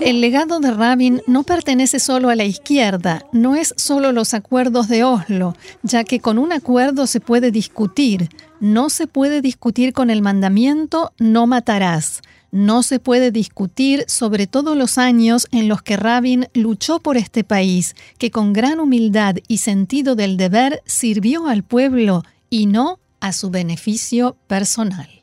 El 0.00 0.20
legado 0.20 0.58
de 0.58 0.72
Rabin 0.72 1.22
no 1.28 1.44
pertenece 1.44 2.00
solo 2.00 2.28
a 2.28 2.34
la 2.34 2.44
izquierda, 2.44 3.24
no 3.30 3.54
es 3.54 3.72
solo 3.76 4.10
los 4.10 4.34
acuerdos 4.34 4.88
de 4.88 5.04
Oslo, 5.04 5.54
ya 5.84 6.02
que 6.02 6.18
con 6.18 6.38
un 6.38 6.52
acuerdo 6.52 7.06
se 7.06 7.20
puede 7.20 7.52
discutir. 7.52 8.30
No 8.58 8.90
se 8.90 9.06
puede 9.06 9.42
discutir 9.42 9.92
con 9.92 10.10
el 10.10 10.22
mandamiento 10.22 11.12
no 11.18 11.46
matarás. 11.46 12.20
No 12.50 12.82
se 12.82 12.98
puede 12.98 13.30
discutir 13.30 14.04
sobre 14.08 14.48
todos 14.48 14.76
los 14.76 14.98
años 14.98 15.46
en 15.52 15.68
los 15.68 15.82
que 15.82 15.96
Rabin 15.96 16.48
luchó 16.52 16.98
por 16.98 17.16
este 17.16 17.44
país, 17.44 17.94
que 18.18 18.32
con 18.32 18.52
gran 18.52 18.80
humildad 18.80 19.36
y 19.46 19.58
sentido 19.58 20.16
del 20.16 20.36
deber 20.36 20.82
sirvió 20.84 21.46
al 21.46 21.62
pueblo 21.62 22.24
y 22.50 22.66
no 22.66 22.98
a 23.20 23.32
su 23.32 23.50
beneficio 23.50 24.36
personal. 24.48 25.13